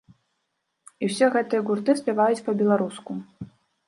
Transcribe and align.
І 1.03 1.09
ўсе 1.09 1.27
гэтыя 1.35 1.61
гурты 1.67 1.95
спяваюць 1.99 2.41
па-беларуску. 2.47 3.11